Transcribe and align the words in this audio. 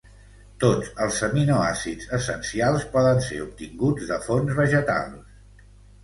Tots 0.61 0.87
els 1.07 1.17
aminoàcids 1.25 2.07
essencials 2.17 2.87
poden 2.95 3.21
ser 3.25 3.37
obtinguts 3.43 4.07
de 4.13 4.17
fonts 4.29 4.55
vegetals. 4.61 5.69